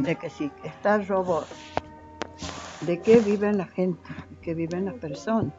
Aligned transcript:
de 0.00 0.16
que 0.16 0.30
si 0.30 0.50
está 0.64 0.96
el 0.96 1.06
robot, 1.06 1.48
¿de 2.80 3.00
qué 3.00 3.20
vive 3.20 3.52
la 3.52 3.66
gente? 3.66 4.08
¿De 4.30 4.36
qué 4.40 4.54
viven 4.54 4.86
las 4.86 4.94
personas? 4.94 5.52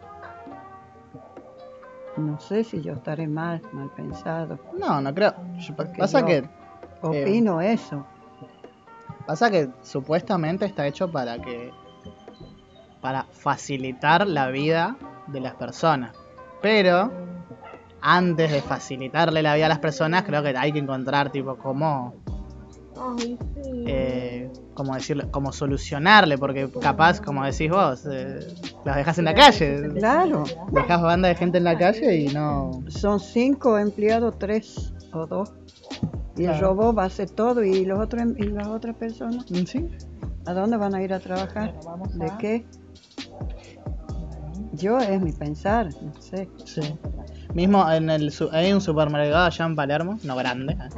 No 2.18 2.40
sé 2.40 2.64
si 2.64 2.82
yo 2.82 2.94
estaré 2.94 3.28
mal, 3.28 3.62
mal 3.72 3.90
pensado. 3.96 4.60
No, 4.78 5.00
no 5.00 5.14
creo. 5.14 5.34
Porque 5.76 6.00
Pasa 6.00 6.26
que 6.26 6.44
Opino 7.02 7.62
eso. 7.62 8.06
Pasa 9.26 9.50
que 9.50 9.70
supuestamente 9.82 10.66
está 10.66 10.88
hecho 10.88 11.12
para 11.12 11.40
que. 11.40 11.72
para 13.02 13.24
facilitar 13.32 14.28
la 14.28 14.50
vida 14.50 14.98
de 15.28 15.40
las 15.40 15.56
personas. 15.56 16.16
Pero 16.62 17.12
antes 18.02 18.52
de 18.52 18.62
facilitarle 18.62 19.42
la 19.42 19.56
vida 19.56 19.68
a 19.68 19.70
las 19.70 19.80
personas, 19.80 20.24
creo 20.24 20.44
que 20.44 20.58
hay 20.58 20.72
que 20.72 20.80
encontrar 20.80 21.32
tipo 21.32 21.56
cómo. 21.58 22.16
Eh, 23.86 24.52
como 24.74 24.94
decirlo, 24.96 25.30
como 25.32 25.52
solucionarle, 25.52 26.38
porque 26.38 26.70
capaz, 26.82 27.20
como 27.22 27.44
decís 27.46 27.70
vos, 27.70 28.06
eh, 28.12 28.40
los 28.86 28.96
dejas 28.96 29.18
en 29.20 29.26
la 29.26 29.34
calle. 29.34 29.90
Claro, 29.98 30.44
Dejas 30.72 31.02
banda 31.02 31.28
de 31.30 31.36
gente 31.36 31.58
en 31.58 31.64
la 31.66 31.78
calle 31.78 32.16
y 32.16 32.28
no. 32.28 32.84
son 32.88 33.20
cinco 33.20 33.78
empleados, 33.78 34.38
tres 34.40 34.94
o 35.14 35.26
dos. 35.28 35.52
Y 36.38 36.44
el 36.46 36.52
Claro. 36.52 36.68
robot 36.74 36.98
va 36.98 37.04
a 37.04 37.08
hacer 37.08 37.30
todo 37.32 37.64
y 37.64 37.84
los 37.86 38.00
otros 38.00 38.24
y 38.38 38.44
las 38.46 38.68
otras 38.68 38.96
personas, 38.96 39.46
¿Sí? 39.68 39.90
¿a 40.46 40.54
dónde 40.54 40.78
van 40.78 40.96
a 40.96 41.02
ir 41.04 41.14
a 41.14 41.20
trabajar? 41.20 41.74
¿De 42.14 42.32
qué? 42.40 42.66
Yo 44.74 45.00
es 45.00 45.22
mi 45.22 45.34
pensar, 45.34 45.90
no 46.02 46.14
sé. 46.22 46.48
Sí. 46.64 46.82
Mismo 47.54 47.92
en 47.92 48.10
el 48.10 48.32
su- 48.32 48.50
hay 48.52 48.72
un 48.72 48.80
supermercado 48.80 49.46
allá 49.46 49.66
en 49.66 49.76
Palermo, 49.76 50.18
no 50.24 50.36
grande, 50.38 50.74
¿eh? 50.74 50.90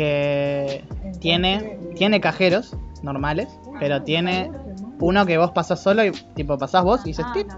Que 0.00 0.84
tiene 1.20 1.78
tiene 1.94 2.20
cajeros 2.20 2.74
normales, 3.02 3.48
pero 3.78 4.02
tiene 4.02 4.50
uno 4.98 5.26
que 5.26 5.36
vos 5.36 5.50
pasás 5.52 5.82
solo 5.82 6.04
y 6.04 6.10
tipo 6.34 6.56
pasás 6.56 6.82
vos 6.84 7.00
y 7.04 7.08
dices 7.08 7.26
tip, 7.34 7.48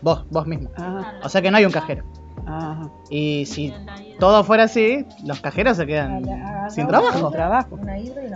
vos, 0.00 0.24
vos 0.30 0.46
mismo. 0.46 0.70
Ajá, 0.76 1.14
O 1.22 1.28
sea 1.28 1.42
que 1.42 1.50
no 1.50 1.58
hay 1.58 1.66
un 1.66 1.72
cajero. 1.72 2.04
ajá. 2.46 2.88
Y 3.10 3.44
si 3.46 3.72
todo 4.18 4.42
fuera 4.44 4.64
así, 4.64 5.04
los 5.24 5.40
cajeros 5.40 5.76
se 5.76 5.86
quedan 5.86 6.24
sin 6.70 6.86
trabajo. 6.86 7.30
Trabajo. 7.30 7.78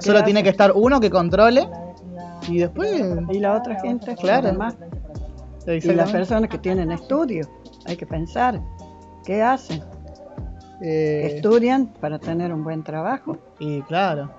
Solo 0.00 0.22
tiene 0.24 0.42
que 0.42 0.50
estar 0.50 0.72
uno 0.74 1.00
que 1.00 1.08
controle 1.10 1.66
y 2.48 2.58
después 2.58 3.02
Y 3.30 3.38
la 3.40 3.54
otra 3.56 3.80
gente, 3.80 4.14
Claro. 4.16 4.48
además. 4.48 4.76
Y 5.66 5.80
las 5.92 6.10
personas 6.12 6.48
que 6.50 6.58
tienen 6.58 6.92
estudio, 6.92 7.48
hay 7.86 7.96
que 7.96 8.06
pensar, 8.06 8.60
¿qué 9.24 9.42
hacen? 9.42 9.82
Eh, 10.80 11.32
Estudian 11.36 11.86
para 11.86 12.18
tener 12.18 12.52
un 12.52 12.62
buen 12.64 12.82
trabajo. 12.82 13.38
Y 13.58 13.82
claro. 13.82 14.30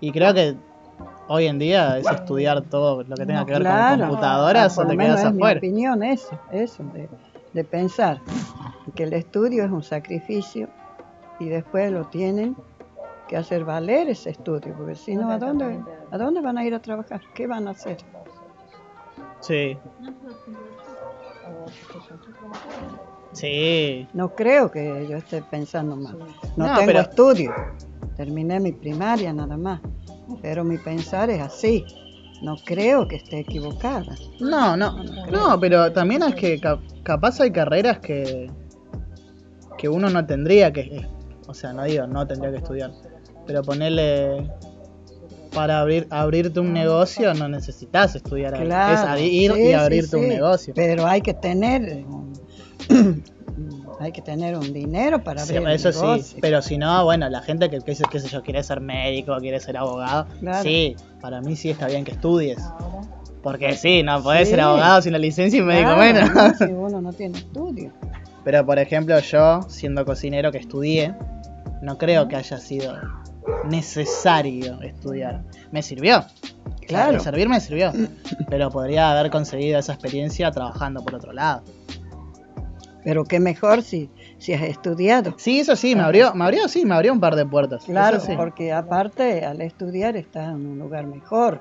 Y 0.00 0.12
creo 0.12 0.32
que 0.34 0.56
hoy 1.28 1.46
en 1.46 1.58
día 1.58 1.98
es 1.98 2.06
estudiar 2.10 2.62
todo 2.62 3.02
lo 3.02 3.16
que 3.16 3.26
tenga 3.26 3.44
que 3.44 3.52
ver 3.52 3.60
Claro. 3.62 3.98
con 3.98 4.08
computadoras 4.08 4.74
Por 4.74 4.84
o 4.84 4.84
lo 4.86 4.90
te 4.92 4.96
menos 4.96 5.16
quedas 5.16 5.26
es 5.28 5.34
mi 5.34 5.42
afuera. 5.42 5.58
opinión 5.58 6.02
eso, 6.02 6.38
eso, 6.50 6.82
de, 6.94 7.08
de 7.52 7.64
pensar 7.64 8.20
que 8.94 9.02
el 9.04 9.12
estudio 9.12 9.64
es 9.64 9.70
un 9.70 9.82
sacrificio 9.82 10.68
y 11.38 11.48
después 11.48 11.92
lo 11.92 12.06
tienen 12.06 12.56
que 13.28 13.36
hacer 13.36 13.64
valer 13.64 14.08
ese 14.08 14.30
estudio, 14.30 14.74
porque 14.74 14.94
si 14.94 15.14
no, 15.14 15.30
¿a 15.30 15.38
dónde, 15.38 15.78
¿a 16.10 16.16
dónde 16.18 16.40
van 16.40 16.56
a 16.56 16.64
ir 16.64 16.74
a 16.74 16.80
trabajar? 16.80 17.20
¿Qué 17.34 17.46
van 17.46 17.68
a 17.68 17.72
hacer? 17.72 17.98
Sí. 19.40 19.76
Sí. 23.32 24.06
No 24.14 24.34
creo 24.34 24.70
que 24.70 25.06
yo 25.08 25.16
esté 25.18 25.42
pensando 25.42 25.96
mal. 25.96 26.18
No, 26.56 26.66
No, 26.66 26.74
tengo 26.74 26.86
pero- 26.86 27.00
estudio. 27.00 27.52
Terminé 28.16 28.58
mi 28.58 28.72
primaria 28.72 29.32
nada 29.32 29.56
más. 29.56 29.80
Pero 30.42 30.64
mi 30.64 30.76
pensar 30.78 31.30
es 31.30 31.40
así. 31.40 31.84
No 32.42 32.56
creo 32.64 33.06
que 33.08 33.16
esté 33.16 33.40
equivocada. 33.40 34.14
No, 34.40 34.76
no. 34.76 35.02
No, 35.30 35.58
pero 35.60 35.92
también 35.92 36.22
es 36.22 36.34
que 36.34 36.60
ca- 36.60 36.80
capaz 37.02 37.40
hay 37.40 37.50
carreras 37.50 37.98
que 38.00 38.50
que 39.76 39.88
uno 39.88 40.10
no 40.10 40.26
tendría 40.26 40.72
que 40.72 41.06
o 41.46 41.54
sea, 41.54 41.72
no 41.72 41.84
digo, 41.84 42.04
no 42.08 42.26
tendría 42.26 42.50
que 42.50 42.56
estudiar, 42.58 42.90
pero 43.46 43.62
ponerle 43.62 44.50
para 45.54 45.80
abrir 45.80 46.06
abrirte 46.10 46.58
un 46.60 46.72
negocio 46.72 47.32
no 47.34 47.48
necesitas 47.48 48.14
estudiar. 48.16 48.54
Claro, 48.60 49.14
es 49.18 49.32
ir 49.32 49.52
sí, 49.52 49.60
y 49.60 49.66
sí, 49.68 49.72
abrirte 49.72 50.16
un 50.16 50.28
negocio. 50.28 50.74
Pero 50.74 51.06
hay 51.06 51.20
que 51.20 51.32
tener 51.34 52.04
hay 54.00 54.12
que 54.12 54.22
tener 54.22 54.56
un 54.56 54.72
dinero 54.72 55.22
para 55.22 55.42
Sí, 55.44 55.56
abrir 55.56 55.68
el 55.68 55.74
eso 55.74 55.92
sí, 55.92 56.36
pero 56.40 56.62
si 56.62 56.78
no, 56.78 57.04
bueno, 57.04 57.28
la 57.28 57.40
gente 57.42 57.68
que, 57.68 57.78
que 57.80 57.90
dice, 57.92 58.04
qué 58.10 58.20
sé 58.20 58.28
yo, 58.28 58.42
quiere 58.42 58.62
ser 58.62 58.80
médico, 58.80 59.36
quiere 59.40 59.58
ser 59.60 59.76
abogado, 59.76 60.26
Claro. 60.40 60.62
sí, 60.62 60.94
para 61.20 61.40
mí 61.40 61.56
sí 61.56 61.70
está 61.70 61.86
bien 61.88 62.04
que 62.04 62.12
estudies. 62.12 62.58
Porque 63.42 63.74
sí, 63.76 64.02
no 64.02 64.22
podés 64.22 64.48
Sí. 64.48 64.50
ser 64.54 64.60
abogado 64.60 65.00
sin 65.02 65.12
la 65.12 65.18
licencia 65.18 65.58
y 65.58 65.62
médico 65.62 65.94
Claro, 65.94 66.00
menos. 66.00 66.34
¿no? 66.34 66.54
Si 66.66 66.72
uno 66.72 67.00
no 67.00 67.12
tiene 67.12 67.38
estudio. 67.38 67.92
Pero 68.44 68.64
por 68.66 68.78
ejemplo, 68.78 69.18
yo, 69.20 69.62
siendo 69.68 70.04
cocinero 70.04 70.50
que 70.52 70.58
estudié, 70.58 71.14
no 71.82 71.98
creo 71.98 72.26
que 72.28 72.36
haya 72.36 72.58
sido 72.58 72.96
necesario 73.64 74.80
estudiar. 74.82 75.42
Me 75.70 75.82
sirvió. 75.82 76.24
Claro. 76.86 77.12
De 77.12 77.20
servir 77.20 77.48
me 77.48 77.60
sirvió. 77.60 77.92
Pero 78.48 78.70
podría 78.70 79.12
haber 79.12 79.30
conseguido 79.30 79.78
esa 79.78 79.92
experiencia 79.92 80.50
trabajando 80.50 81.02
por 81.04 81.14
otro 81.14 81.32
lado. 81.32 81.62
Pero 83.08 83.24
qué 83.24 83.40
mejor 83.40 83.80
si, 83.82 84.10
si 84.36 84.52
has 84.52 84.60
estudiado. 84.64 85.32
Sí, 85.38 85.60
eso 85.60 85.74
sí, 85.76 85.96
me 85.96 86.02
abrió, 86.02 86.34
me 86.34 86.44
abrió, 86.44 86.68
sí, 86.68 86.84
me 86.84 86.94
abrió 86.94 87.10
un 87.14 87.20
par 87.20 87.36
de 87.36 87.46
puertas. 87.46 87.82
Claro, 87.86 88.20
sí. 88.20 88.34
porque 88.36 88.70
aparte 88.70 89.46
al 89.46 89.62
estudiar 89.62 90.14
estás 90.14 90.48
en 90.50 90.66
un 90.66 90.78
lugar 90.78 91.06
mejor 91.06 91.58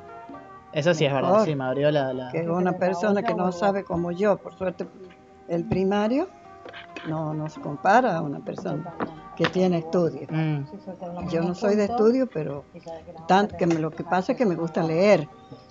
Eso 0.74 0.94
sí 0.94 1.06
es 1.06 1.13
verdad, 1.13 1.46
sí, 1.46 1.56
me 1.56 1.63
abrió 1.63 1.90
la... 1.90 2.12
la- 2.12 2.31
que 2.34 2.50
una 2.50 2.74
persona 2.74 3.24
que 3.24 3.34
no 3.34 3.53
sabe 3.53 3.86
como 3.86 4.12
yo. 4.12 4.36
Por 4.40 4.56
suerte, 4.57 4.86
el 5.47 5.63
primario 5.63 6.28
no, 7.07 7.34
no 7.34 7.47
se 7.47 7.62
compara 7.62 8.18
a 8.18 8.22
una 8.22 8.41
persona 8.41 8.94
que 9.38 9.46
tiene 9.46 9.78
estudio. 9.78 10.28
Mm, 10.30 10.66
Yo 11.30 11.44
no 11.44 11.56
soy 11.56 11.78
de 11.78 11.86
estudio, 11.86 12.28
pero 12.28 12.66
tanto 13.25 13.56
que 13.56 13.68
me- 13.68 13.80
lo 13.80 13.91
que 13.91 14.03
pasa 14.03 14.34
es 14.34 14.38
que 14.38 14.46
me 14.46 14.56
gusta 14.56 14.84
leer. 14.84 15.30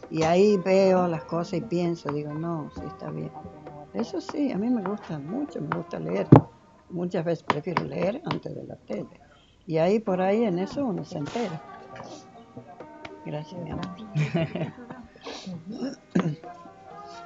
Y 0.08 0.22
ahí 0.22 0.56
veo 0.56 1.06
las 1.06 1.24
cosas 1.24 1.52
y 1.58 1.60
pienso, 1.60 2.10
digo, 2.12 2.32
no, 2.32 2.70
sí 2.74 2.80
está 2.86 3.10
bien. 3.10 3.30
Eso 3.96 4.20
sí, 4.20 4.52
a 4.52 4.58
mí 4.58 4.68
me 4.68 4.82
gusta 4.82 5.18
mucho, 5.18 5.60
me 5.60 5.74
gusta 5.74 5.98
leer. 5.98 6.26
Muchas 6.90 7.24
veces 7.24 7.42
prefiero 7.42 7.82
leer 7.84 8.20
antes 8.26 8.54
de 8.54 8.64
la 8.64 8.76
tele. 8.76 9.08
Y 9.66 9.78
ahí 9.78 9.98
por 10.00 10.20
ahí 10.20 10.44
en 10.44 10.58
eso 10.58 10.84
uno 10.84 11.02
se 11.04 11.18
entera. 11.18 11.62
Gracias, 13.24 13.60
mi 13.62 13.70
amor. 13.70 13.86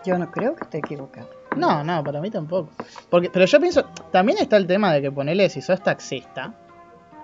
Yo 0.05 0.17
no 0.17 0.31
creo 0.31 0.55
que 0.55 0.63
esté 0.65 0.79
equivocado. 0.79 1.29
No, 1.57 1.83
no, 1.83 2.05
para 2.05 2.21
mí 2.21 2.31
tampoco. 2.31 2.71
Porque, 3.11 3.29
pero 3.31 3.45
yo 3.45 3.61
pienso, 3.61 3.85
también 4.13 4.39
está 4.39 4.57
el 4.57 4.67
tema 4.67 4.93
de 4.93 5.03
que 5.03 5.11
ponele 5.11 5.51
si 5.51 5.61
sos 5.61 5.83
taxista, 5.83 6.55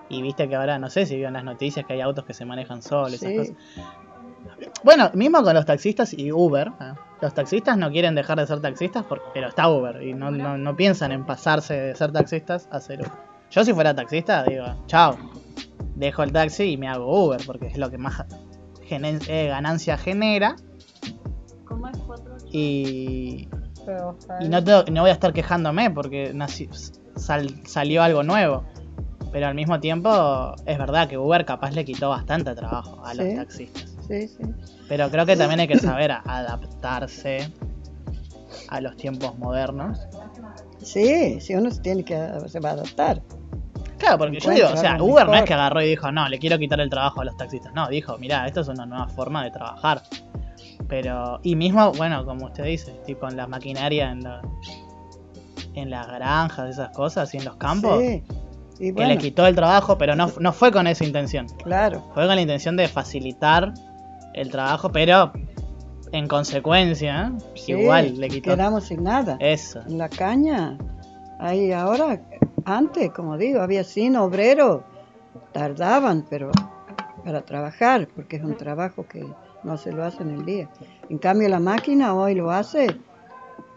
y 0.09 0.21
viste 0.21 0.47
que 0.47 0.55
ahora, 0.55 0.77
no 0.77 0.89
sé 0.89 1.05
si 1.05 1.15
vio 1.15 1.27
en 1.27 1.33
las 1.33 1.43
noticias 1.43 1.85
que 1.85 1.93
hay 1.93 2.01
autos 2.01 2.25
que 2.25 2.33
se 2.33 2.45
manejan 2.45 2.81
solos, 2.81 3.13
esas 3.13 3.33
cosas. 3.33 3.55
Bueno, 4.83 5.09
mismo 5.13 5.41
con 5.41 5.53
los 5.53 5.65
taxistas 5.65 6.13
y 6.13 6.31
Uber, 6.31 6.67
¿eh? 6.79 6.93
Los 7.21 7.33
taxistas 7.33 7.77
no 7.77 7.89
quieren 7.91 8.15
dejar 8.15 8.37
de 8.39 8.47
ser 8.47 8.59
taxistas, 8.61 9.03
por- 9.05 9.21
pero 9.33 9.47
está 9.47 9.69
Uber, 9.69 10.01
y 10.03 10.13
no, 10.13 10.29
no, 10.31 10.57
no 10.57 10.75
piensan 10.75 11.11
en 11.11 11.25
pasarse 11.25 11.73
de 11.73 11.95
ser 11.95 12.11
taxistas 12.11 12.67
a 12.71 12.79
ser 12.79 12.99
Uber. 13.01 13.11
Yo 13.49 13.63
si 13.63 13.73
fuera 13.73 13.95
taxista, 13.95 14.43
digo, 14.43 14.65
chao, 14.87 15.17
dejo 15.95 16.23
el 16.23 16.31
taxi 16.31 16.63
y 16.73 16.77
me 16.77 16.87
hago 16.87 17.25
Uber, 17.25 17.41
porque 17.45 17.67
es 17.67 17.77
lo 17.77 17.89
que 17.89 17.97
más 17.97 18.23
eh, 18.89 19.47
ganancia 19.47 19.97
genera. 19.97 20.55
Y, 22.51 23.47
y 24.41 24.47
no, 24.49 24.63
tengo- 24.63 24.83
no 24.91 25.01
voy 25.01 25.09
a 25.09 25.13
estar 25.13 25.33
quejándome 25.33 25.89
porque 25.91 26.33
nací- 26.33 26.69
sal- 27.15 27.61
salió 27.65 28.03
algo 28.03 28.23
nuevo. 28.23 28.63
Pero 29.31 29.47
al 29.47 29.55
mismo 29.55 29.79
tiempo 29.79 30.55
es 30.65 30.77
verdad 30.77 31.07
que 31.09 31.17
Uber 31.17 31.45
capaz 31.45 31.71
le 31.71 31.83
quitó 31.83 32.09
bastante 32.09 32.55
trabajo 32.55 33.05
a 33.05 33.13
los 33.13 33.25
Sí. 33.27 33.35
taxistas. 33.35 33.86
Sí, 34.07 34.27
sí. 34.27 34.43
Pero 34.87 35.09
creo 35.09 35.25
que 35.25 35.35
también 35.35 35.59
hay 35.59 35.67
que 35.67 35.77
saber 35.79 36.11
adaptarse 36.11 37.51
a 38.69 38.81
los 38.81 38.95
tiempos 38.97 39.37
modernos. 39.37 39.99
Sí, 40.81 41.39
si 41.41 41.55
uno 41.55 41.69
se 41.71 41.81
tiene 41.81 42.03
que 42.03 42.15
se 42.47 42.59
va 42.59 42.69
a 42.69 42.73
adaptar. 42.73 43.21
Claro, 43.97 44.19
porque 44.19 44.39
yo 44.39 44.51
digo, 44.51 44.67
o 44.71 44.77
sea, 44.77 45.01
Uber 45.01 45.25
no 45.27 45.35
es 45.35 45.43
que 45.43 45.53
agarró 45.53 45.81
y 45.81 45.87
dijo, 45.89 46.11
no, 46.11 46.29
le 46.29 46.37
quiero 46.39 46.57
quitar 46.59 46.79
el 46.79 46.89
trabajo 46.89 47.21
a 47.21 47.25
los 47.25 47.35
taxistas. 47.35 47.73
No, 47.73 47.87
dijo, 47.89 48.17
mira, 48.19 48.45
esto 48.47 48.61
es 48.61 48.67
una 48.67 48.85
nueva 48.85 49.07
forma 49.07 49.43
de 49.43 49.51
trabajar. 49.51 50.03
Pero, 50.87 51.39
y 51.43 51.55
mismo, 51.55 51.91
bueno, 51.93 52.23
como 52.23 52.45
usted 52.45 52.63
dice, 52.65 52.91
tipo 53.05 53.27
en 53.27 53.35
la 53.35 53.47
maquinaria, 53.47 54.11
en, 54.11 54.23
la- 54.23 54.41
en 55.73 55.89
las 55.89 56.07
granjas, 56.07 56.69
esas 56.69 56.89
cosas, 56.95 57.33
y 57.33 57.37
en 57.37 57.45
los 57.45 57.55
campos, 57.57 57.99
Sí. 57.99 58.23
Y 58.79 58.93
que 58.93 59.07
le 59.07 59.17
quitó 59.17 59.47
el 59.47 59.55
trabajo, 59.55 59.97
pero 59.97 60.15
no, 60.15 60.31
no 60.39 60.53
fue 60.53 60.71
con 60.71 60.85
esa 60.85 61.03
intención. 61.03 61.47
claro. 61.63 62.03
Fue 62.13 62.27
con 62.27 62.35
la 62.35 62.41
intención 62.41 62.77
de 62.77 62.87
facilitar 62.87 63.73
el 64.39 64.49
trabajo, 64.49 64.91
pero 64.91 65.31
en 66.11 66.27
consecuencia, 66.27 67.33
Sí, 67.55 67.73
igual 67.73 68.17
le 68.19 68.29
quitó. 68.29 68.51
Quedamos 68.51 68.85
sin 68.85 69.03
nada. 69.03 69.37
Eso. 69.39 69.81
En 69.87 69.97
la 69.97 70.09
caña, 70.09 70.77
ahí 71.39 71.71
ahora, 71.71 72.21
antes, 72.65 73.11
como 73.11 73.37
digo, 73.37 73.61
había 73.61 73.83
sin 73.83 74.15
obrero, 74.15 74.83
tardaban, 75.51 76.25
pero 76.29 76.51
para 77.25 77.41
trabajar, 77.41 78.07
porque 78.15 78.37
es 78.37 78.43
un 78.43 78.55
trabajo 78.55 79.05
que 79.07 79.25
no 79.63 79.77
se 79.77 79.91
lo 79.91 80.03
hace 80.05 80.23
en 80.23 80.29
el 80.29 80.45
día. 80.45 80.69
En 81.09 81.17
cambio, 81.17 81.49
la 81.49 81.59
máquina 81.59 82.13
hoy 82.13 82.35
lo 82.35 82.51
hace 82.51 82.87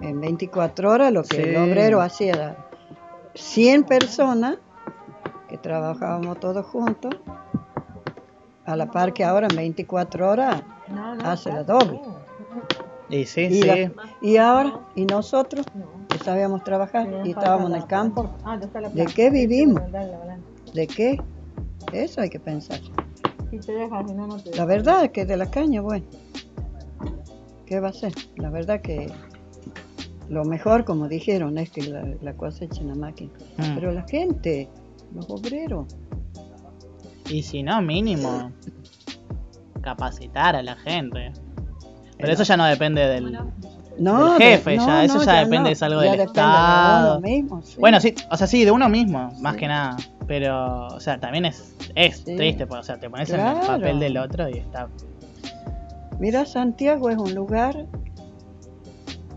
en 0.00 0.20
24 0.20 0.90
horas, 0.90 1.12
lo 1.12 1.22
que 1.24 1.36
Sí. 1.36 1.42
el 1.42 1.56
obrero 1.56 2.00
hacía 2.00 2.56
100 3.34 3.84
personas, 3.84 4.58
que 5.48 5.58
trabajábamos 5.58 6.38
todos 6.38 6.64
juntos, 6.66 7.16
a 8.66 8.76
la 8.76 8.90
par 8.90 9.12
que 9.12 9.24
ahora 9.24 9.46
en 9.50 9.56
24 9.56 10.30
horas 10.30 10.62
hace 11.24 11.50
la 11.52 11.62
doble. 11.64 12.00
Y 13.08 13.24
sí, 13.24 13.42
Y, 13.42 13.54
sí. 13.62 13.66
la- 13.66 13.92
y 14.20 14.36
ahora, 14.36 14.80
y 14.94 15.04
nosotros, 15.04 15.66
no. 15.74 16.06
que 16.08 16.18
sabíamos 16.18 16.62
trabajar 16.62 17.08
y 17.24 17.30
estábamos 17.30 17.70
en 17.70 17.76
el 17.76 17.86
campo. 17.86 18.30
Ah, 18.44 18.50
¿dónde 18.52 18.66
está 18.66 18.80
la 18.80 18.88
¿de 18.90 19.06
qué 19.06 19.30
vivimos? 19.30 19.82
¿de 20.74 20.86
qué? 20.86 21.20
Eso 21.92 22.20
hay 22.20 22.30
que 22.30 22.38
pensar. 22.38 22.78
La 24.56 24.64
verdad 24.64 25.04
es 25.04 25.10
que 25.10 25.24
de 25.24 25.36
la 25.36 25.50
caña, 25.50 25.80
bueno, 25.80 26.06
¿qué 27.66 27.80
va 27.80 27.88
a 27.88 27.92
ser? 27.92 28.12
La 28.36 28.50
verdad 28.50 28.80
que 28.80 29.10
lo 30.28 30.44
mejor, 30.44 30.84
como 30.84 31.08
dijeron, 31.08 31.58
es 31.58 31.70
que 31.70 31.82
la, 31.82 32.04
la 32.22 32.34
cosecha 32.34 32.80
en 32.80 32.88
la 32.88 32.94
máquina. 32.94 33.32
Mm. 33.58 33.74
Pero 33.74 33.90
la 33.90 34.02
gente, 34.06 34.68
los 35.12 35.28
obreros, 35.30 35.86
Y 37.30 37.42
si 37.42 37.62
no, 37.62 37.80
mínimo 37.80 38.50
capacitar 39.82 40.56
a 40.56 40.62
la 40.62 40.76
gente. 40.76 41.32
Pero 42.18 42.32
eso 42.32 42.42
ya 42.42 42.56
no 42.56 42.64
depende 42.66 43.06
del... 43.06 43.32
no, 43.98 44.34
Del 44.34 44.42
jefe, 44.42 44.70
de- 44.72 44.76
ya, 44.78 45.04
eso 45.04 45.22
ya 45.24 45.34
depende, 45.40 45.60
no, 45.60 45.68
es 45.68 45.82
algo 45.82 46.02
ya 46.04 46.10
del 46.12 46.20
Estado. 46.20 47.12
De 47.12 47.18
uno 47.18 47.20
mismo, 47.28 47.62
sí. 47.62 47.76
Bueno, 47.80 48.00
sí, 48.00 48.14
o 48.30 48.36
sea, 48.36 48.46
sí, 48.46 48.64
de 48.64 48.70
uno 48.70 48.88
mismo, 48.88 49.30
más 49.40 49.54
Sí. 49.54 49.60
que 49.60 49.68
nada. 49.68 49.96
Pero, 50.26 50.86
o 50.88 51.00
sea, 51.00 51.18
también 51.18 51.46
es, 51.46 51.74
es 51.94 52.18
Sí. 52.18 52.36
triste, 52.36 52.66
porque, 52.66 52.80
o 52.80 52.84
sea, 52.84 52.98
te 53.00 53.08
pones 53.08 53.30
en 53.30 53.40
el 53.40 53.60
papel 53.66 53.98
del 54.00 54.16
otro 54.18 54.48
y 54.48 54.58
está... 54.58 54.88
Mira, 56.18 56.44
Santiago 56.44 57.08
es 57.08 57.16
un 57.16 57.34
lugar 57.34 57.86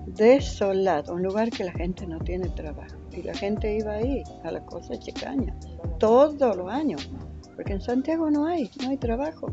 desolado, 0.08 1.14
un 1.14 1.24
lugar 1.24 1.50
que 1.50 1.64
la 1.64 1.72
gente 1.72 2.06
no 2.06 2.20
tiene 2.20 2.50
trabajo. 2.50 2.96
Y 3.12 3.22
la 3.24 3.34
gente 3.34 3.78
iba 3.78 3.94
ahí 3.94 4.24
a 4.44 4.52
la 4.52 4.60
cosecha 4.66 5.06
de 5.06 5.14
caña 5.14 5.56
todos 6.00 6.58
los 6.58 6.70
años, 6.70 7.10
porque 7.56 7.74
en 7.74 7.82
Santiago 7.82 8.30
no 8.32 8.46
hay, 8.46 8.70
no 8.82 8.90
hay 8.90 8.98
trabajo. 8.98 9.52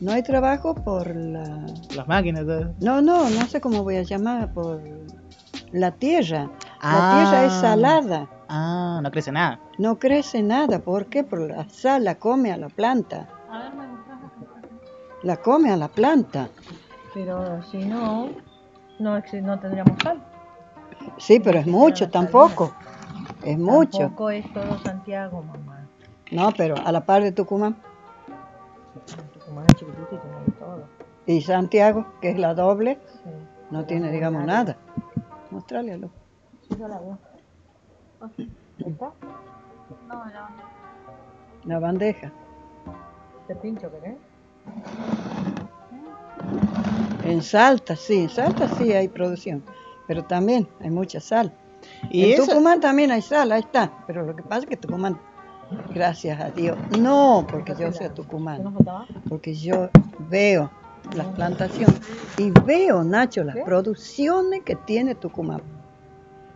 No 0.00 0.12
hay 0.12 0.22
trabajo 0.22 0.74
por 0.74 1.14
la... 1.14 1.66
Las 1.94 2.08
máquinas. 2.08 2.44
No, 2.80 3.02
no, 3.02 3.28
no 3.28 3.46
sé 3.46 3.60
cómo 3.60 3.82
voy 3.82 3.96
a 3.96 4.02
llamar, 4.02 4.52
por 4.52 4.80
la 5.72 5.90
tierra. 5.92 6.44
La 6.44 6.50
Ah. 6.82 7.20
tierra 7.30 7.44
es 7.44 7.52
salada, 7.60 8.28
Ah, 8.48 9.00
no 9.02 9.10
crece 9.10 9.30
nada. 9.30 9.60
no 9.78 9.98
crece 9.98 10.42
nada. 10.42 10.78
¿Por 10.78 11.06
qué? 11.06 11.22
Por 11.22 11.40
la 11.42 11.68
sal 11.68 12.04
la 12.04 12.14
come 12.14 12.50
a 12.50 12.56
la 12.56 12.68
planta. 12.70 13.28
A 13.50 13.58
ver, 13.58 13.74
me 13.74 13.86
gusta. 13.88 14.18
La 15.22 15.36
come 15.36 15.70
a 15.70 15.76
la 15.76 15.88
planta. 15.88 16.48
Pero 17.12 17.62
si 17.64 17.78
no, 17.84 18.30
no, 18.98 19.18
no 19.42 19.58
tendríamos 19.60 20.02
sal. 20.02 20.22
Sí, 21.18 21.38
pero 21.40 21.58
es 21.58 21.66
mucho, 21.66 22.08
tampoco. 22.08 22.72
Es 23.44 23.58
mucho. 23.58 23.98
Tampoco 23.98 24.30
es 24.30 24.50
todo 24.54 24.78
Santiago, 24.82 25.42
mamá. 25.42 25.69
No, 26.30 26.50
pero 26.56 26.74
a 26.76 26.92
la 26.92 27.04
par 27.04 27.22
de 27.22 27.32
Tucumán. 27.32 27.76
Tucumán 29.32 29.66
es 29.68 29.74
chiquitito 29.80 30.20
y 30.46 30.50
todo. 30.52 30.84
Y 31.26 31.42
Santiago, 31.42 32.06
que 32.20 32.30
es 32.30 32.38
la 32.38 32.54
doble, 32.54 32.98
Sí. 33.24 33.30
no 33.70 33.84
tiene, 33.84 34.10
digamos, 34.10 34.44
nada. 34.44 34.76
Mostrale 35.50 35.92
a 35.92 35.96
Lu. 35.96 36.10
Sí, 36.68 36.76
yo 36.78 36.88
la 36.88 36.98
veo. 36.98 37.18
¿Está? 38.78 39.10
La 41.64 41.78
bandeja. 41.78 42.30
¿Te 43.46 43.54
pincho, 43.56 43.90
querés? 43.90 44.16
En 47.24 47.42
Salta, 47.42 47.96
sí, 47.96 48.22
en 48.22 48.28
Salta 48.28 48.68
sí 48.68 48.92
hay 48.92 49.08
producción. 49.08 49.62
Pero 50.06 50.24
también 50.24 50.68
hay 50.80 50.90
mucha 50.90 51.20
sal. 51.20 51.52
Y 52.10 52.32
en 52.32 52.44
Tucumán 52.46 52.80
también 52.80 53.10
hay 53.10 53.22
sal, 53.22 53.52
ahí 53.52 53.60
está. 53.60 53.90
Pero 54.06 54.24
lo 54.24 54.34
que 54.34 54.42
pasa 54.42 54.60
es 54.60 54.66
que 54.66 54.76
Tucumán, 54.76 55.18
gracias 55.94 56.40
a 56.40 56.50
Dios, 56.50 56.76
no 56.98 57.46
porque 57.50 57.72
yo 57.72 57.90
sea 57.92 57.92
¿Qué 57.92 58.04
nos 58.08 58.14
tucumano, 58.14 58.72
faltaba? 58.72 59.06
porque 59.28 59.54
yo 59.54 59.88
veo 60.30 60.70
las 61.16 61.26
plantaciones 61.28 62.00
y 62.38 62.50
veo, 62.64 63.02
Nacho, 63.04 63.42
las 63.44 63.56
producciones 63.64 64.62
que 64.64 64.76
tiene 64.76 65.14
Tucumán. 65.14 65.62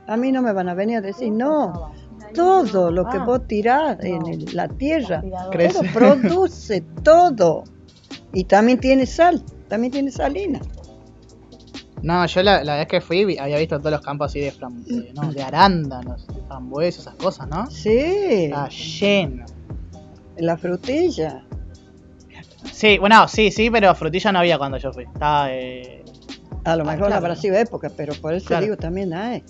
A 0.06 0.16
mí 0.16 0.30
no 0.32 0.42
me 0.42 0.52
van 0.52 0.68
a 0.68 0.74
venir 0.74 0.98
a 0.98 1.00
decir, 1.00 1.32
no, 1.32 1.92
todo 2.34 2.90
lo 2.90 3.08
que 3.08 3.16
Ah. 3.16 3.24
vos 3.24 3.46
tirás 3.46 3.98
en 4.04 4.26
el- 4.26 4.54
la 4.54 4.68
tierra. 4.68 5.22
Crece. 5.50 5.88
produce 5.94 6.82
todo. 7.02 7.64
Y 8.32 8.44
también 8.44 8.78
tiene 8.80 9.06
sal, 9.06 9.42
también 9.68 9.92
tiene 9.92 10.10
salina. 10.10 10.60
No, 12.04 12.26
yo 12.26 12.42
la, 12.42 12.62
la 12.62 12.76
vez 12.76 12.86
que 12.86 13.00
fui 13.00 13.38
había 13.38 13.56
visto 13.58 13.78
todos 13.78 13.92
los 13.92 14.02
campos 14.02 14.26
así 14.26 14.40
de, 14.40 14.52
fram- 14.52 14.84
de, 14.84 15.12
no, 15.14 15.32
de 15.32 15.42
arándanos, 15.42 16.26
de 16.26 16.42
frambuesas, 16.46 17.00
esas 17.06 17.14
cosas, 17.14 17.48
¿no? 17.48 17.66
Sí, 17.70 17.96
Está 17.98 18.68
lleno. 18.68 19.46
la 20.36 20.56
frutilla. 20.58 21.44
Sí, 22.70 22.98
bueno, 22.98 23.26
sí, 23.26 23.50
sí, 23.50 23.70
pero 23.70 23.94
frutilla 23.94 24.32
no 24.32 24.40
había 24.40 24.58
cuando 24.58 24.76
yo 24.76 24.92
fui. 24.92 25.04
Estaba, 25.04 25.50
eh, 25.52 26.04
A 26.64 26.76
lo 26.76 26.82
Ah, 26.82 26.86
mejor 26.92 27.06
claro. 27.06 27.14
habrá 27.16 27.36
sido 27.36 27.56
época, 27.56 27.90
pero 27.96 28.12
por 28.14 28.34
eso 28.34 28.48
Claro. 28.48 28.64
digo 28.64 28.76
también 28.76 29.14
hay. 29.14 29.42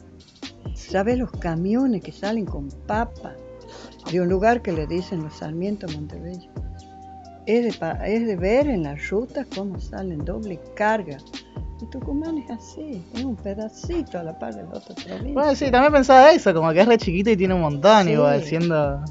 ¿Sabes 0.75 1.19
los 1.19 1.31
camiones 1.33 2.03
que 2.03 2.13
salen 2.13 2.45
con 2.45 2.69
papa 2.87 3.35
de 4.13 4.21
un 4.21 4.29
lugar 4.29 4.63
que 4.63 4.71
le 4.73 4.87
dicen 4.87 5.23
los 5.25 5.35
Sarmientos 5.35 5.93
Montebello? 5.95 6.51
Es 7.47 7.79
de, 7.81 7.97
es 8.07 8.27
de 8.27 8.37
ver 8.37 8.69
en 8.69 8.85
las 8.85 9.09
rutas 9.11 9.47
cómo 9.55 9.81
salen 9.81 10.25
doble 10.25 10.61
carga. 10.77 11.19
Y 11.85 11.87
Tucumán 11.87 12.39
es 12.39 12.51
así, 12.51 13.05
es 13.15 13.23
un 13.23 13.37
pedacito 13.37 14.19
a 14.19 14.23
la 14.23 14.39
par 14.39 14.55
de 14.55 14.63
la 14.63 14.71
otra 14.71 14.95
provincia. 14.95 15.35
Bueno, 15.35 15.55
sí, 15.55 15.71
también 15.71 15.93
pensaba 15.93 16.33
eso, 16.33 16.55
como 16.55 16.73
que 16.73 16.81
es 16.81 16.87
re 16.89 16.97
chiquito 16.97 17.29
y 17.31 17.37
tiene 17.37 17.53
un 17.53 17.61
montón 17.61 18.07
Sí. 18.07 18.13
igual, 18.13 18.43
siendo... 18.43 19.05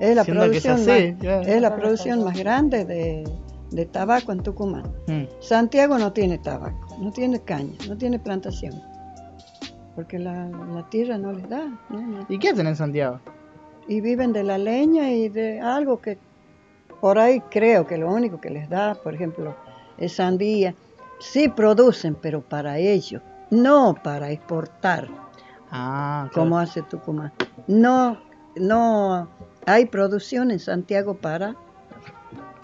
es 0.00 0.16
la 0.16 0.24
siendo 0.24 0.50
que 0.50 0.56
es 0.56 0.64
producción, 0.64 0.74
así, 0.74 1.12
más, 1.12 1.20
claro. 1.20 1.42
es 1.42 1.60
la 1.62 1.76
producción 1.76 2.24
más 2.24 2.36
grande 2.36 2.84
de, 2.84 3.22
de 3.70 3.86
tabaco 3.86 4.32
en 4.32 4.42
Tucumán. 4.42 4.92
Mm. 5.06 5.22
Santiago 5.38 5.96
no 5.96 6.12
tiene 6.12 6.38
tabaco, 6.38 6.96
no 7.00 7.12
tiene 7.12 7.38
caña, 7.38 7.74
no 7.88 7.96
tiene 7.96 8.18
plantación. 8.18 8.74
Porque 9.94 10.18
la, 10.18 10.48
la 10.48 10.82
tierra 10.90 11.16
no 11.16 11.30
les 11.30 11.48
da. 11.48 11.64
¿no? 11.90 12.00
No. 12.00 12.26
¿Y 12.28 12.40
qué 12.40 12.48
hacen 12.48 12.66
en 12.66 12.74
Santiago? 12.74 13.20
Y 13.86 14.00
viven 14.00 14.32
de 14.32 14.42
la 14.42 14.58
leña 14.58 15.12
y 15.12 15.28
de 15.28 15.60
algo 15.60 16.00
que 16.00 16.18
por 17.00 17.20
ahí 17.20 17.40
creo 17.50 17.86
que 17.86 17.98
lo 17.98 18.10
único 18.10 18.40
que 18.40 18.50
les 18.50 18.68
da, 18.68 18.96
por 18.96 19.14
ejemplo, 19.14 19.54
es 19.96 20.14
sandía. 20.14 20.74
Sí 21.18 21.48
producen, 21.48 22.14
pero 22.14 22.42
para 22.42 22.78
ellos, 22.78 23.22
no 23.50 23.94
para 24.02 24.30
exportar, 24.30 25.08
Ah, 25.70 26.28
claro. 26.32 26.44
como 26.48 26.58
hace 26.58 26.82
Tucumán. 26.82 27.32
No, 27.66 28.18
no 28.56 29.28
hay 29.66 29.86
producción 29.86 30.50
en 30.50 30.58
Santiago 30.60 31.14
para 31.14 31.56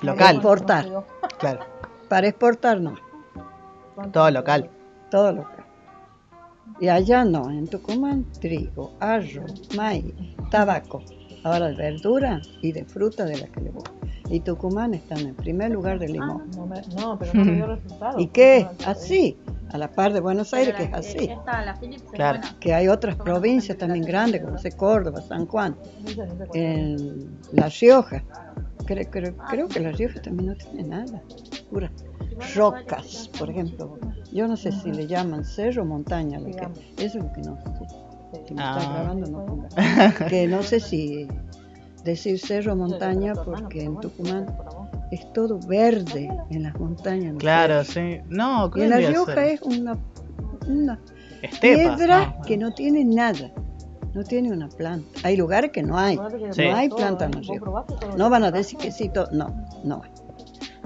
Local, 0.02 0.36
exportar. 0.36 0.86
claro. 1.38 1.60
Para 2.08 2.28
exportar 2.28 2.80
no. 2.80 2.94
Todo 4.12 4.30
local. 4.30 4.70
todo 5.10 5.32
local. 5.32 5.64
Y 6.78 6.88
allá 6.88 7.24
no, 7.24 7.50
en 7.50 7.66
Tucumán, 7.68 8.24
trigo, 8.40 8.92
arroz, 9.00 9.68
maíz, 9.76 10.14
tabaco, 10.50 11.02
ahora 11.44 11.68
de 11.68 11.74
verdura 11.74 12.40
y 12.62 12.72
de 12.72 12.84
fruta 12.84 13.24
de 13.24 13.38
la 13.38 13.46
que 13.48 13.60
le 13.60 13.70
gusta. 13.70 13.90
Y 14.30 14.40
Tucumán 14.40 14.94
están 14.94 15.18
en 15.18 15.34
primer 15.34 15.72
lugar 15.72 15.98
de 15.98 16.08
limón. 16.08 16.44
No, 16.56 16.64
me- 16.66 16.82
no, 16.96 17.18
pero 17.18 17.34
no 17.34 17.44
me 17.44 17.52
dio 17.56 17.66
resultado. 17.66 18.20
¿Y 18.20 18.28
qué? 18.28 18.66
Así, 18.86 19.36
a 19.72 19.76
la 19.78 19.90
par 19.90 20.12
de 20.12 20.20
Buenos 20.20 20.54
Aires, 20.54 20.74
que 20.76 20.84
es 20.84 20.92
así. 20.94 21.24
Esta, 21.30 21.64
la 21.64 21.74
Philips, 21.74 22.04
es 22.04 22.10
Claro. 22.12 22.38
buena. 22.38 22.56
Que 22.60 22.72
hay 22.72 22.86
otras 22.88 23.16
provincias 23.16 23.76
también 23.76 24.04
grandes, 24.04 24.42
como 24.42 24.56
sé 24.56 24.70
Córdoba, 24.72 25.20
San 25.20 25.46
Juan, 25.46 25.76
en 26.54 27.28
La 27.52 27.68
Rioja. 27.68 28.22
Creo, 28.86 29.10
creo, 29.10 29.36
creo 29.36 29.68
que 29.68 29.80
La 29.80 29.92
Rioja 29.92 30.20
también 30.22 30.50
no 30.50 30.54
tiene 30.56 30.84
nada, 30.84 31.20
puras 31.70 31.90
rocas, 32.54 33.28
por 33.38 33.50
ejemplo. 33.50 33.98
Yo 34.32 34.46
no 34.48 34.56
sé 34.56 34.72
si 34.72 34.90
le 34.92 35.06
llaman 35.06 35.44
cerro 35.44 35.82
o 35.82 35.86
montaña, 35.86 36.38
lo 36.38 36.46
que, 36.46 36.68
eso 37.04 37.18
es 37.18 37.24
lo 37.24 37.32
que 37.32 37.40
no 37.42 37.56
sé. 37.56 37.86
Si 38.46 38.54
me 38.54 38.62
está 38.62 38.76
Ah. 38.78 38.92
grabando, 38.94 39.26
no 39.30 39.44
ponga. 39.44 39.68
Que 40.28 40.46
no 40.46 40.62
sé 40.62 40.80
si 40.80 41.26
decir 42.04 42.38
cerro 42.38 42.72
o 42.72 42.76
montaña, 42.76 43.34
porque 43.34 43.82
en 43.84 43.98
Tucumán 44.00 44.46
es 45.10 45.30
todo 45.32 45.58
verde 45.66 46.28
en 46.50 46.62
las 46.62 46.78
montañas. 46.78 47.32
¿no? 47.34 47.38
Claro, 47.38 47.84
sí. 47.84 48.20
No, 48.28 48.70
Y 48.74 48.82
en 48.82 48.90
La 48.90 48.96
¿qué 48.96 49.02
vendría 49.02 49.08
a 49.08 49.10
Rioja 49.10 49.34
ser? 49.34 49.44
es 49.44 49.62
una, 49.62 49.98
una 50.68 51.00
Estepa. 51.42 51.96
piedra 51.96 52.34
no, 52.38 52.42
que 52.44 52.56
no 52.56 52.72
tiene 52.72 53.04
nada, 53.04 53.50
no 54.14 54.22
tiene 54.24 54.52
una 54.52 54.68
planta. 54.68 55.08
Hay 55.24 55.36
lugares 55.36 55.70
que 55.72 55.82
no 55.82 55.98
hay, 55.98 56.18
Sí. 56.52 56.62
no 56.68 56.76
hay 56.76 56.88
planta 56.88 57.24
en 57.26 57.32
La 57.32 57.40
Rioja. 57.40 57.84
No 58.16 58.30
van 58.30 58.44
a 58.44 58.50
decir 58.50 58.78
que 58.78 58.90
sí, 58.92 59.08
to- 59.08 59.28
no, 59.32 59.48
no 59.84 60.00
hay. 60.04 60.10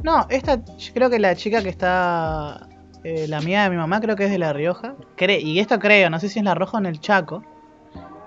No, 0.02 0.26
esta, 0.28 0.60
creo 0.92 1.08
que 1.10 1.18
la 1.18 1.34
chica 1.34 1.62
que 1.62 1.70
está, 1.70 2.68
eh, 3.04 3.26
la 3.28 3.38
amiga 3.38 3.64
de 3.64 3.70
mi 3.70 3.76
mamá, 3.76 4.00
creo 4.00 4.16
que 4.16 4.24
es 4.26 4.30
de 4.30 4.38
La 4.38 4.52
Rioja. 4.52 4.94
Cre- 5.16 5.40
y 5.42 5.58
esto 5.60 5.78
creo, 5.78 6.10
no 6.10 6.18
sé 6.20 6.28
si 6.28 6.38
es 6.40 6.44
La 6.44 6.54
Rioja 6.54 6.76
o 6.76 6.80
en 6.80 6.86
el 6.86 7.00
Chaco, 7.00 7.42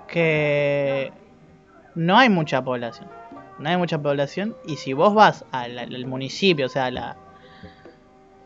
que 0.08 1.12
no 1.98 2.18
hay 2.18 2.30
mucha 2.30 2.64
población. 2.64 3.10
no 3.60 3.70
hay 3.70 3.78
mucha 3.78 4.00
población. 4.00 4.56
Y 4.68 4.76
si 4.78 4.94
vos 4.94 5.14
vas 5.16 5.44
al, 5.52 6.06
municipio, 6.06 6.68
o 6.68 6.70
sea, 6.70 6.86
a 6.86 6.92
la, 6.92 7.18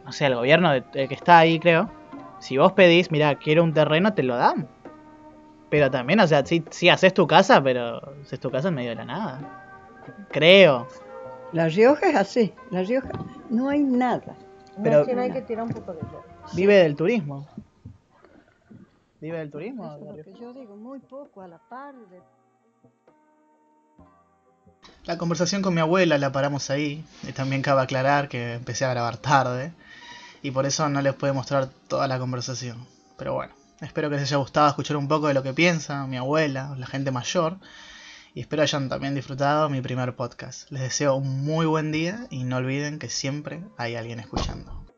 no 0.05 0.11
sé, 0.13 0.25
al 0.25 0.35
gobierno 0.35 0.71
de- 0.71 0.83
eh, 0.93 1.07
que 1.09 1.13
está 1.15 1.37
ahí, 1.39 1.59
creo. 1.59 1.89
Si 2.39 2.57
vos 2.57 2.71
pedís, 2.71 3.11
mira, 3.11 3.35
quiero 3.35 3.63
un 3.63 3.73
terreno, 3.73 4.13
te 4.13 4.23
lo 4.23 4.35
dan. 4.37 4.67
Pero 5.69 5.91
también, 5.91 6.19
o 6.21 6.27
sea, 6.27 6.45
sí, 6.45 6.63
sí 6.69 6.87
haces 6.89 7.13
tu 7.13 7.27
casa, 7.27 7.61
pero 7.61 8.01
haces 8.23 8.39
tu 8.39 8.49
casa 8.49 8.69
en 8.69 8.75
medio 8.75 8.89
de 8.91 8.95
la 8.95 9.05
nada. 9.05 9.97
Creo. 10.29 10.87
La 11.51 11.67
Rioja 11.67 12.07
es 12.09 12.15
así. 12.15 12.53
La 12.71 12.81
Rioja 12.83 13.09
no 13.49 13.67
hay 13.69 13.79
nada. 13.83 14.35
Pero- 14.81 15.05
No, 15.05 15.21
hay 15.21 15.31
que 15.31 15.41
tirar 15.41 15.65
un 15.65 15.73
poco 15.73 15.93
de. 15.93 15.99
Vive 16.55 16.75
del 16.75 16.95
turismo. 16.95 17.45
Vive 19.19 19.37
del 19.39 19.51
turismo. 19.51 19.85
Eso 19.93 19.95
es 20.11 20.17
lo 20.17 20.23
que 20.23 20.39
yo 20.39 20.53
digo, 20.53 20.75
muy 20.77 20.99
poco 20.99 21.41
a 21.41 21.47
la 21.47 21.59
par 21.59 21.93
de 21.95 22.21
La 25.11 25.17
conversación 25.17 25.61
con 25.61 25.73
mi 25.73 25.81
abuela 25.81 26.17
la 26.17 26.31
paramos 26.31 26.69
ahí. 26.69 27.03
Y 27.27 27.33
también 27.33 27.61
cabe 27.61 27.81
aclarar 27.81 28.29
que 28.29 28.53
empecé 28.53 28.85
a 28.85 28.91
grabar 28.91 29.17
tarde. 29.17 29.73
Y 30.41 30.51
por 30.51 30.65
eso 30.65 30.87
no 30.87 31.01
les 31.01 31.13
pude 31.13 31.33
mostrar 31.33 31.67
toda 31.89 32.07
la 32.07 32.17
conversación. 32.17 32.87
Pero 33.17 33.33
bueno, 33.33 33.53
espero 33.81 34.09
que 34.09 34.15
les 34.15 34.23
haya 34.23 34.37
gustado 34.37 34.69
escuchar 34.69 34.95
un 34.95 35.09
poco 35.09 35.27
de 35.27 35.33
lo 35.33 35.43
que 35.43 35.51
piensa 35.51 36.07
mi 36.07 36.15
abuela, 36.15 36.75
la 36.77 36.87
gente 36.87 37.11
mayor. 37.11 37.57
Y 38.33 38.39
espero 38.39 38.61
hayan 38.61 38.87
también 38.87 39.13
disfrutado 39.13 39.69
mi 39.69 39.81
primer 39.81 40.15
podcast. 40.15 40.71
Les 40.71 40.81
deseo 40.81 41.15
un 41.15 41.43
muy 41.43 41.65
buen 41.65 41.91
día 41.91 42.27
y 42.29 42.45
no 42.45 42.55
olviden 42.55 42.97
que 42.97 43.09
siempre 43.09 43.65
hay 43.75 43.97
alguien 43.97 44.21
escuchando. 44.21 44.90